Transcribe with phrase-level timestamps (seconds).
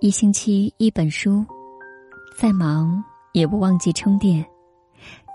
[0.00, 1.44] 一星期一本书，
[2.36, 3.02] 再忙
[3.32, 4.44] 也不忘记充电。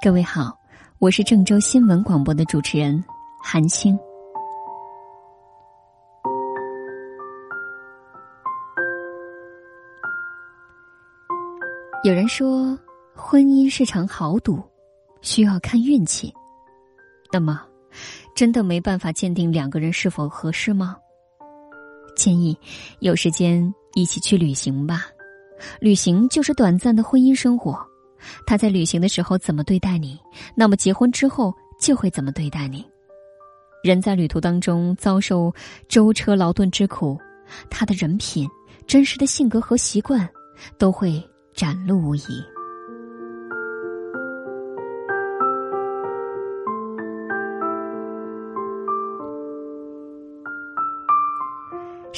[0.04, 0.56] 各位好，
[1.00, 3.04] 我是郑州新闻广播的主持人
[3.42, 3.98] 韩青。
[12.04, 12.78] 有人说，
[13.16, 14.62] 婚姻是场豪赌，
[15.22, 16.34] 需要看运气。
[17.32, 17.62] 那么，
[18.36, 20.96] 真的没办法鉴定两个人是否合适吗？
[22.16, 22.58] 建议
[23.00, 25.06] 有时间一起去旅行吧，
[25.80, 27.78] 旅行就是短暂的婚姻生活。
[28.46, 30.20] 他在旅行的时候怎么对待你，
[30.56, 32.86] 那么结婚之后就会怎么对待你。
[33.82, 35.54] 人在旅途当中遭受
[35.88, 37.18] 舟车劳顿之苦，
[37.70, 38.48] 他的人品、
[38.86, 40.28] 真实的性格和习惯
[40.78, 42.44] 都会展露无遗。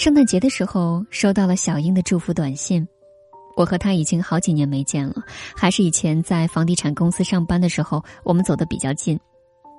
[0.01, 2.87] 圣诞节的时候，收到了小英的祝福短信。
[3.55, 5.23] 我和他已经好几年没见了，
[5.55, 9.19] 还是以前在房地产公司上班的时候，我们走得比较近，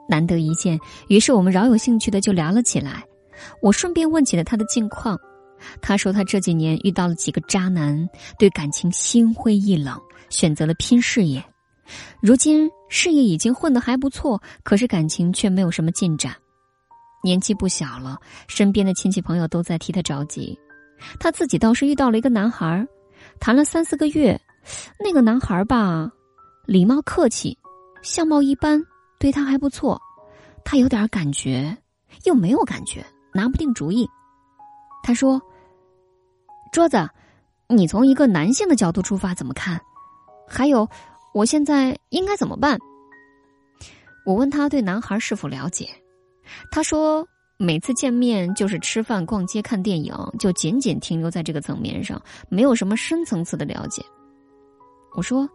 [0.09, 3.03] 难得一见，于是我们饶有兴趣的就聊了起来。
[3.61, 5.19] 我顺便问起了他的近况，
[5.81, 11.45] 他说他这几年遇到了几个渣男，对感情心灰意冷，选择了拼事业。
[12.21, 16.33] 如今事业已经混得还不错，可是感情却没有什么进展。
[17.23, 20.59] 年纪不小了，身边的亲戚朋友都在替他着急。
[21.19, 22.87] 他自己倒是遇到了一个男孩，
[23.41, 24.41] 谈了三四个月。
[24.99, 26.09] 那个男孩吧，
[26.67, 27.59] 礼貌客气，
[28.03, 28.81] 相貌一般，
[29.19, 30.01] 对他还不错。
[30.65, 31.77] 他有点感觉，
[32.25, 34.09] 又没有感觉，拿不定主意。
[35.03, 35.43] 他说
[36.73, 37.09] ：“桌子，
[37.69, 39.81] 你从一个男性的角度出发怎么看？
[40.47, 40.89] 还有，
[41.35, 42.79] 我现在应该怎么办？”
[44.25, 45.89] 我问他对男孩是否了解。
[46.71, 47.27] 他说
[47.59, 54.03] ：“每次见面就是吃饭、逛街、看电影，就仅仅停留在这个层面上，没有什么深层次的了解。”
[55.15, 55.49] 我说：“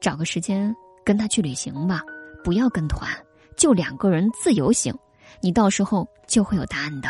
[0.00, 2.02] 找个时间跟他去旅行吧，
[2.44, 3.08] 不要跟团，
[3.56, 4.94] 就两个人自由行，
[5.40, 7.08] 你到时候就会有答案的。”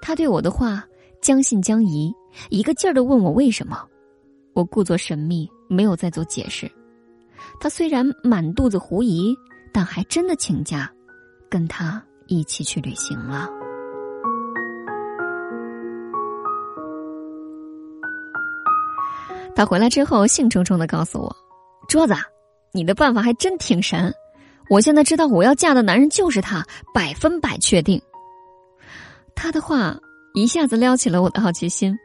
[0.00, 0.84] 他对我的话
[1.20, 2.14] 将信将疑，
[2.48, 3.84] 一个劲儿的问我为什么。
[4.54, 6.70] 我故作神秘，没有再做解释。
[7.60, 9.36] 他虽然满肚子狐疑，
[9.72, 10.90] 但还真的请假。
[11.48, 13.48] 跟他一起去旅行了。
[19.54, 21.34] 他回来之后兴冲冲的告诉我
[21.88, 22.14] ：“桌子，
[22.72, 24.12] 你的办法还真挺神！
[24.68, 26.62] 我现在知道我要嫁的男人就是他，
[26.92, 28.00] 百分百确定。”
[29.34, 29.96] 他的话
[30.34, 31.96] 一下子撩起了我的好奇心，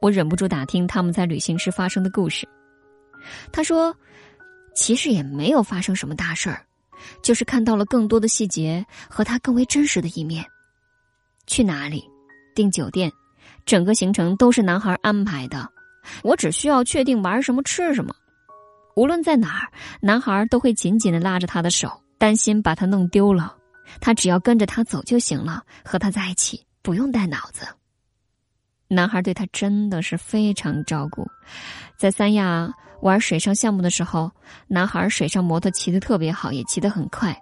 [0.00, 2.48] 我忍不住打听他们在旅行时发生的故事。
[3.52, 3.94] 他说
[4.74, 6.60] ：“其实也没有发生什么大事儿。”
[7.22, 10.44] 就是看到了更多的细节和他更为真实的一面。
[11.46, 12.04] 去哪里，
[12.54, 13.10] 订酒店，
[13.64, 15.68] 整个行程都是男孩安排的，
[16.22, 18.14] 我只需要确定玩什么、吃什么。
[18.96, 23.56] 无论在哪儿，男孩都会紧紧的拉着他的手，担心把他弄丢了。
[24.00, 27.66] 他只要跟着他走就行了，和他在一起不用带脑子。
[28.88, 31.26] 男孩对他真的是非常照顾，
[31.96, 32.72] 在三亚。
[33.00, 34.28] 玩水上项目的时候，
[34.66, 37.32] 男孩水上摩托骑得特别好，也骑得很快。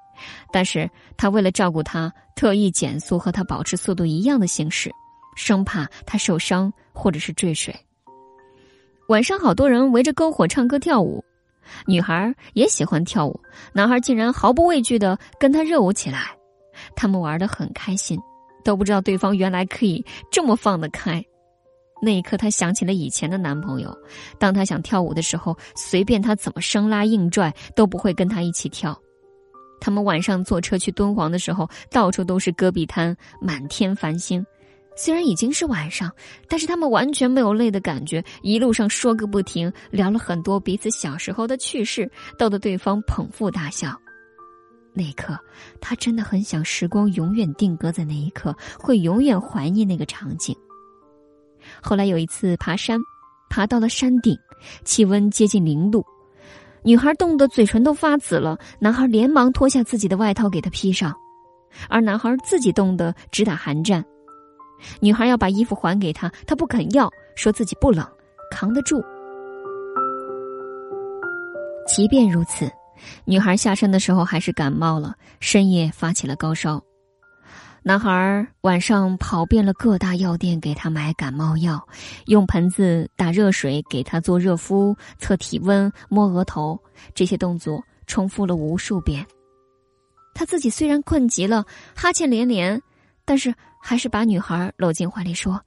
[0.52, 0.86] 但是
[1.16, 4.90] 他为了照顾他，特意减速和他保持速度一样的行驶，
[5.34, 7.74] 生怕他受伤或者是坠水。
[9.08, 11.24] 晚上好多人围着篝火唱歌跳舞，
[11.86, 13.40] 女孩也喜欢跳舞，
[13.72, 16.36] 男孩竟然毫不畏惧的跟他热舞起来。
[16.94, 18.20] 他们玩得很开心，
[18.62, 21.24] 都不知道对方原来可以这么放得开。
[22.00, 23.96] 那一刻，她想起了以前的男朋友。
[24.38, 28.98] 当她想跳舞的时候，随便他怎么生拉硬拽，都不会跟他一起跳。
[29.80, 34.44] 他们晚上坐车去敦煌的时候，到处都是戈壁滩，满天繁星。
[34.98, 36.10] 虽然已经是晚上，
[36.48, 38.24] 但是他们完全没有累的感觉。
[38.42, 43.94] 一路上说个不停，聊了很多彼此小时候的趣事，逗得对方捧腹大笑。
[44.94, 45.38] 那一刻，
[45.78, 50.56] 他真的很想时光永远定格在那一刻，会永远怀念那个场景。
[51.82, 52.98] 后来有一次爬山，
[53.48, 54.36] 爬到了山顶，
[54.84, 56.04] 气温接近零度，
[56.82, 58.58] 女孩冻得嘴唇都发紫了。
[58.78, 61.14] 男孩连忙脱下自己的外套给她披上，
[61.88, 64.04] 而男孩自己冻得直打寒战。
[65.00, 68.06] 女孩要把衣服还给他，他不肯要，说自己不冷，
[68.50, 69.02] 扛得住。
[71.88, 72.70] 即便如此，
[73.24, 76.82] 女孩下山的时候还是感冒了，深夜发起了高烧。
[77.86, 81.86] 男孩晚上跑遍了各大药店，给他买感冒药，
[82.24, 86.76] 用盆子打热水给他做热敷、测体温、摸额头，
[87.14, 89.24] 这些动作重复了无数遍。
[90.34, 92.82] 他自己虽然困极了，哈欠连连，
[93.24, 95.64] 但是还是把女孩搂进怀里说：“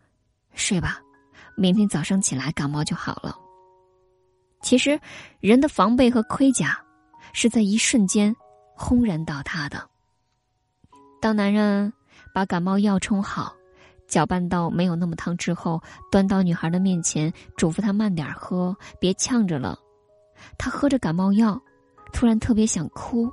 [0.54, 1.00] 睡吧，
[1.56, 3.34] 明天早上起来感冒就好了。
[4.62, 5.00] 其实，
[5.40, 6.78] 人的防备和盔甲
[7.32, 8.36] 是在一瞬间
[8.76, 9.90] 轰然倒塌的。
[11.22, 11.94] 当男人
[12.40, 13.54] 把感冒药冲好，
[14.08, 19.78] 搅拌到没有那么烫之后，端到女孩的面前，嘱咐她慢点喝，别呛着了。
[20.58, 21.62] 她喝着感冒药，
[22.14, 23.30] 突然特别想哭。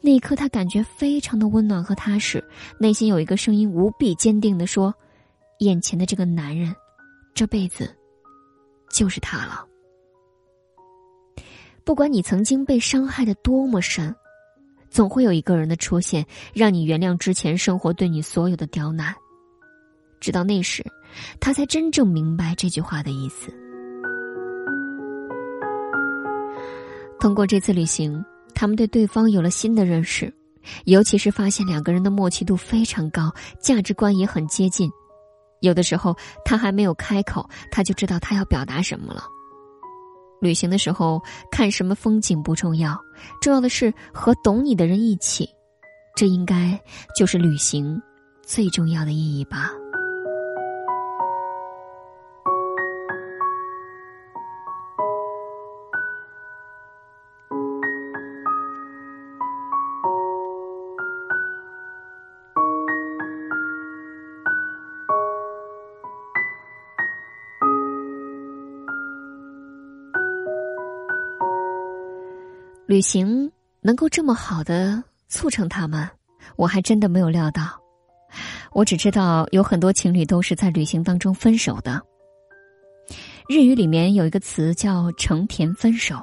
[0.00, 2.42] 那一刻，她感觉非常的温暖和踏实，
[2.78, 4.94] 内心有一个声音无比坚定的说
[5.60, 6.74] ：“眼前的这个男人，
[7.34, 7.94] 这辈子
[8.88, 9.66] 就是他了。”
[11.84, 14.16] 不管你曾经被伤害的多么深，
[14.94, 19.12] 总会有一个人的出现，让你原谅之前生活对你所有的刁难。
[20.20, 20.86] 直到那时，
[21.40, 23.52] 他才真正明白这句话的意思。
[27.18, 28.24] 通过这次旅行，
[28.54, 30.32] 他们对对方有了新的认识，
[30.84, 34.88] 尤其是发现两个人的默契度非常高，价值观也很接近。
[35.60, 39.24] 有的时候，他还没有开口，他就知道他要表达什么了。
[40.40, 41.20] 旅行的时候，
[41.50, 42.98] 看什么风景不重要，
[43.40, 45.48] 重要的是和懂你的人一起，
[46.16, 46.78] 这应该
[47.16, 48.00] 就是旅行
[48.42, 49.70] 最重要的意义吧。
[72.94, 73.50] 旅行
[73.80, 76.08] 能够这么好的促成他们，
[76.54, 77.76] 我还真的没有料到。
[78.70, 82.00] 我只知道有很多情侣都是在旅行当中分手的。
[83.48, 86.22] 日语里面有一个词叫“成田分手”，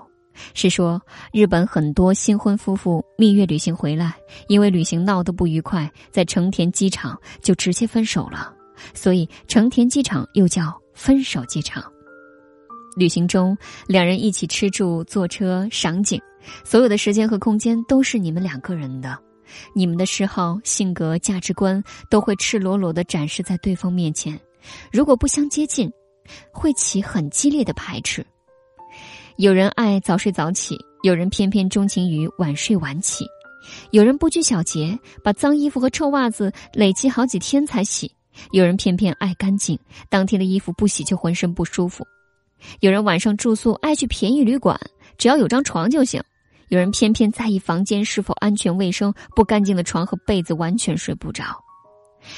[0.56, 1.02] 是说
[1.34, 4.16] 日本很多新婚夫妇蜜月旅行回来，
[4.48, 8.54] 因为旅行闹得不愉快，在成田机场就直接分手了，
[8.94, 11.84] 所以成田机场又叫分手机场。
[12.96, 13.58] 旅行中，
[13.88, 16.22] 两人一起吃住、坐车、赏景。
[16.64, 19.18] 所有的时间和空间都是你们两个人的，
[19.76, 24.40] 你们的嗜好、性格、价值观都会赤裸裸的展示在对方面前。
[24.92, 25.92] 如果不相接近，
[26.52, 28.26] 会起很激烈的排斥。
[29.38, 33.24] 有人爱早睡早起，有人偏偏钟情于晚睡晚起；
[33.92, 38.08] 有人不拘小节，把脏衣服和臭袜子累积好几天才洗；
[38.52, 39.78] 有人偏偏爱干净，
[40.10, 42.04] 当天的衣服不洗就浑身不舒服；
[42.80, 44.80] 有人晚上住宿爱去便宜旅馆，
[45.18, 46.22] 只要有张床就行。
[46.70, 51.44] 有人偏偏在意房间是否安全卫生，不干净的床和被子完全睡不着；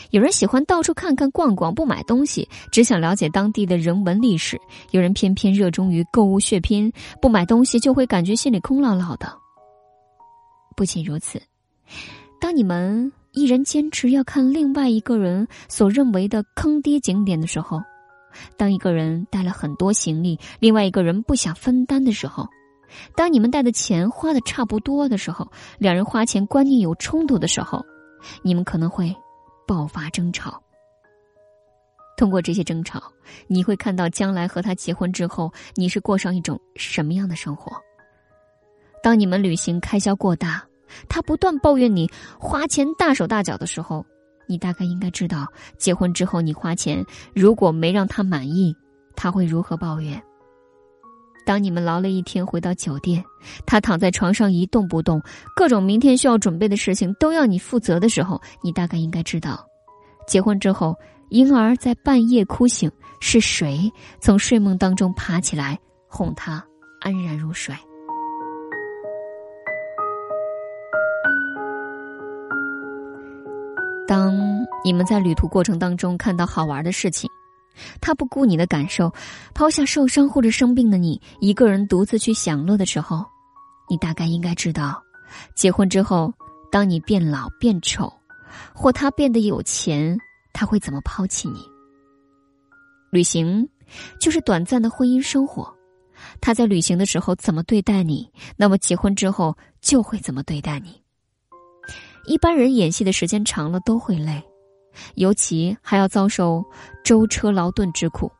[0.09, 4.57] 有人喜欢到处看看逛逛，不买东西，只想了解当地的人文历史；
[4.89, 6.91] 有人偏偏热衷于购物血拼，
[7.21, 9.31] 不买东西就会感觉心里空落落的。
[10.75, 11.39] 不仅如此，
[12.41, 17.79] 当你们一人坚持要看另外一个人所认为的坑爹景点的时候，
[18.57, 22.47] 当一个人带了很多行李，另外一个人不想分担的时候。
[23.15, 27.83] 当你们带的钱花的差不多的时候，两人花钱观念有冲突的时候，
[28.43, 29.15] 你们可能会
[29.67, 30.61] 爆发争吵。
[32.15, 33.01] 通过这些争吵，
[33.47, 37.71] 你会看到将来和他结婚之后，你是过上一种什么样的生活。
[39.01, 40.63] 当你们旅行开销过大，
[41.09, 42.07] 他不断抱怨你
[42.39, 44.05] 花钱大手大脚的时候，
[44.47, 45.47] 你大概应该知道，
[45.77, 48.75] 结婚之后你花钱如果没让他满意，
[49.15, 50.21] 他会如何抱怨。
[51.45, 53.23] 当你们劳累一天回到酒店，
[53.65, 55.21] 他躺在床上一动不动，
[55.55, 59.65] 各种明天需要准备的事情都要你负责的时候，你大概应该知道，
[60.25, 60.95] 结婚之后
[61.29, 62.89] 婴儿在半夜哭醒，
[63.19, 63.91] 是谁
[64.21, 65.77] 从睡梦当中爬起来
[66.07, 66.63] 哄他
[67.01, 67.75] 安然入睡？
[74.13, 74.31] 当
[74.83, 77.27] 你们在旅途过程当中看到好玩的事情。
[77.99, 79.11] 他不顾你的感受，
[79.55, 83.25] 抛下受伤或者生病的你，一个人独自去享乐的时候，
[83.89, 85.01] 你大概应该知道，
[85.55, 86.31] 结婚之后，
[86.71, 88.13] 当你变老变丑，
[88.71, 90.15] 或他变得有钱，
[90.53, 91.65] 他会怎么抛弃你？
[93.09, 93.67] 旅行
[94.19, 95.73] 就是短暂的婚姻生活，
[96.39, 101.02] 他在旅行的时候怎么对待你，那么结婚之后就会怎么对待你。
[102.25, 104.41] 一般人演戏的时间长了都会累。
[105.15, 106.63] 尤其还要遭受
[107.03, 108.31] 舟车劳顿之苦，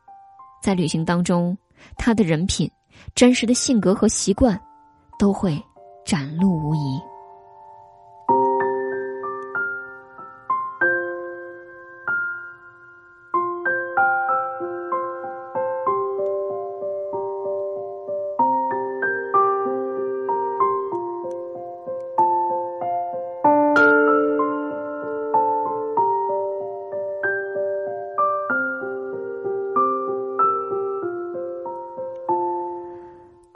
[0.62, 1.56] 在旅行当中，
[1.96, 2.70] 他的人品、
[3.14, 4.60] 真实的性格和习惯，
[5.18, 5.60] 都会
[6.06, 7.00] 展露无遗。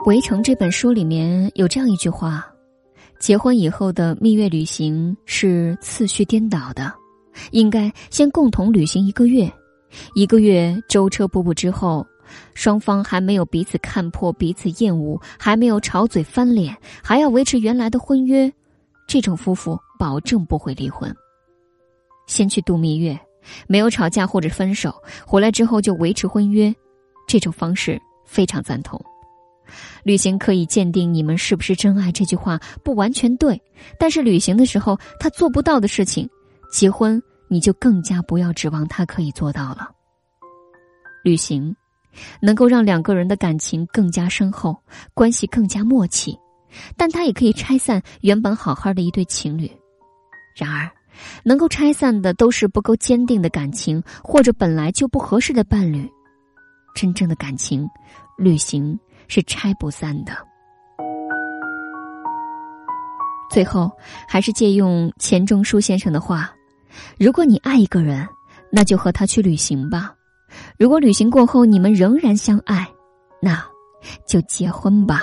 [0.09, 2.43] 围城》这本书里面有这样一句话：
[3.19, 6.91] 结婚以后的蜜月旅行是次序颠倒的，
[7.51, 9.47] 应该先共同旅行一个月，
[10.15, 12.03] 一个月舟车仆仆之后，
[12.55, 18.51] 双方还没有彼此看破、彼此厌恶，还没有吵嘴翻脸，还要维持原来的婚约，
[19.07, 21.15] 这种夫妇保证不会离婚。
[22.25, 23.15] 先去度蜜月，
[23.67, 24.91] 没有吵架或者分手，
[25.23, 26.73] 回来之后就维持婚约，
[27.27, 28.99] 这种方式非常赞同。
[30.03, 33.61] 旅行可以鉴定你们是不是真爱，这句话不完全对。
[33.97, 36.29] 但是旅行的时候他做不到的事情，
[36.71, 39.89] 结婚你就更加不要指望他可以做到了。
[41.23, 41.75] 旅行
[42.41, 44.77] 能够让两个人的感情更加深厚，
[45.13, 46.37] 关系更加默契，
[46.97, 49.69] 但它也可以拆散原本好好的一对情侣。
[50.55, 50.89] 然而，
[51.43, 56.09] 能够拆散的都是不够坚定的感情，或者本来就不合适的伴侣。
[56.95, 57.87] 真正的感情，
[58.37, 58.97] 旅行。
[59.29, 60.33] 是拆不散的。
[63.49, 63.89] 最后，
[64.27, 66.53] 还是借用钱钟书先生的话
[67.17, 68.27] ：“如果你爱一个人，
[68.71, 70.13] 那就和他去旅行吧；
[70.77, 72.87] 如果旅行过后你们仍然相爱，
[73.41, 73.63] 那
[74.27, 75.21] 就结婚吧。”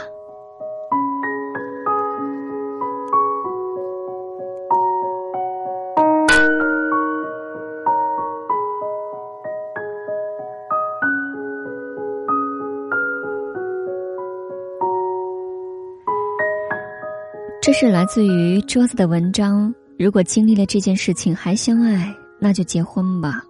[17.79, 19.71] 是来自于桌子的文章。
[19.99, 23.45] 如果经历了这件事情还相爱，那就结婚吧。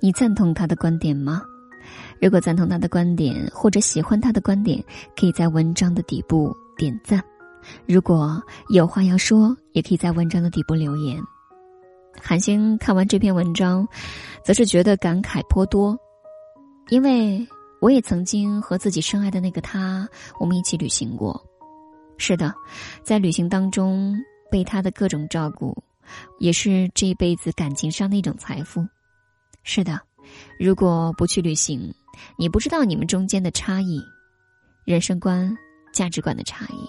[0.00, 1.40] 你赞同他的观点吗？
[2.20, 4.84] 如果赞同他的观点，或者喜欢他的观点，
[5.16, 7.22] 可以在文章的底部点赞。
[7.86, 11.22] 如果有话要说，也可以在文章的底部留言。
[12.20, 13.86] 韩星看完这篇文章，
[14.44, 15.96] 则是觉得感慨颇多，
[16.88, 17.46] 因为
[17.80, 20.08] 我也曾经和自己深爱的那个他，
[20.40, 21.47] 我们一起旅行过。
[22.18, 22.52] 是的，
[23.02, 24.14] 在旅行当中
[24.50, 25.74] 被他的各种照顾，
[26.38, 28.86] 也是这一辈子感情上的一种财富。
[29.62, 29.98] 是的，
[30.58, 31.94] 如果不去旅行，
[32.36, 34.02] 你不知道你们中间的差异，
[34.84, 35.56] 人生观、
[35.92, 36.86] 价值观的差异。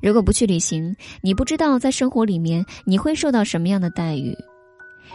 [0.00, 4.36] 如果不去旅行，你不知道在生活里面你会受到什么样的待遇，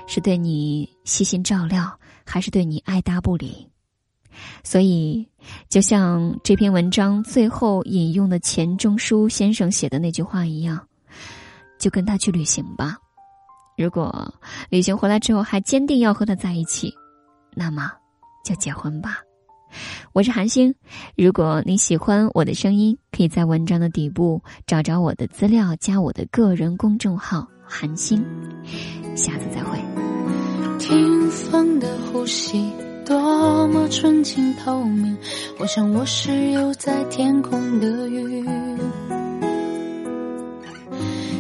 [0.08, 3.68] 是对你悉心照料，还是对你爱搭不理？
[4.64, 5.28] 所以，
[5.70, 10.88] 就像这篇文章最后引用的钱钟书先生写的那句话一样，
[11.80, 12.98] 就跟他去旅行吧。
[13.78, 14.34] 如果
[14.70, 16.94] 旅行回来之后还坚定要和他在一起，
[17.56, 17.92] 那么
[18.46, 19.20] 就结婚吧。
[20.14, 20.76] 我是韩星，
[21.18, 28.24] 如果你喜欢我的声音，可以在文章的底部找找我的资料，加我的个人公众号“韩星”。
[29.18, 29.80] 下次再会。
[30.78, 32.72] 听风的呼吸。
[33.06, 35.18] 多么纯净透明，
[35.60, 38.46] 我想我是游在天空的鱼。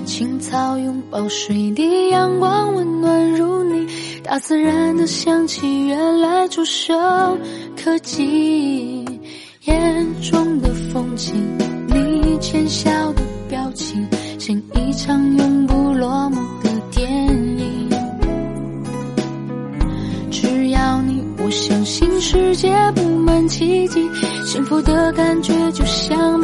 [0.05, 3.88] 青草拥抱水滴，阳光温暖如你，
[4.24, 6.93] 大自然的香气原来触手
[7.82, 9.05] 可及。
[9.65, 11.34] 眼中的风景，
[11.88, 14.05] 你浅笑的表情，
[14.38, 16.41] 像一场永不落幕
[21.53, 24.10] 相信世界布满奇迹，
[24.43, 26.39] 幸福的感觉就像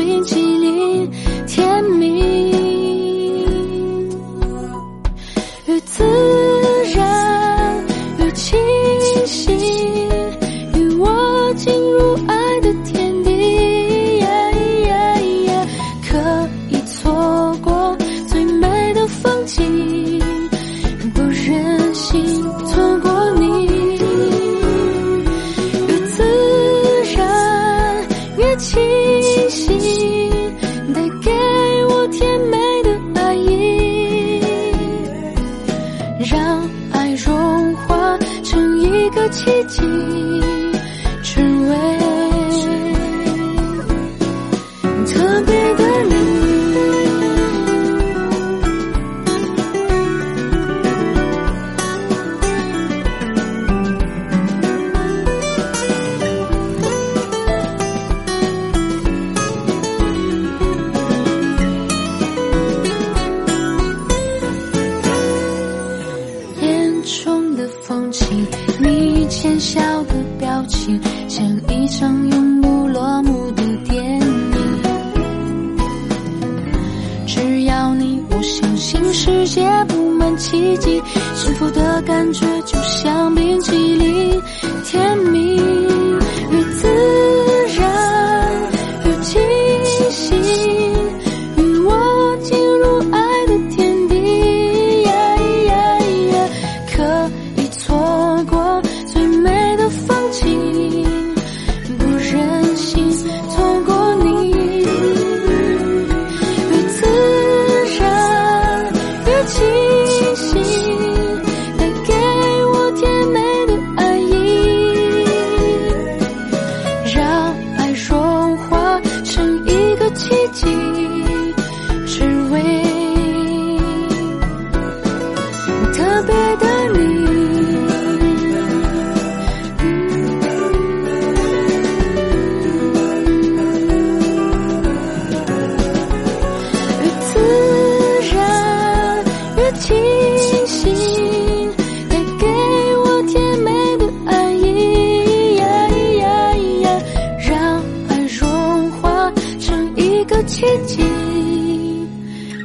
[120.31, 120.78] 一起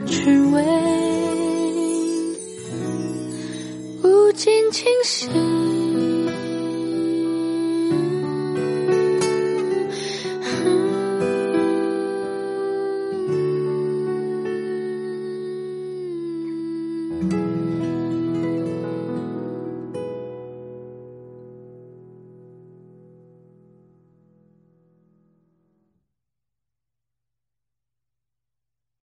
[0.06, 0.62] 只为
[4.02, 5.63] 无尽清醒。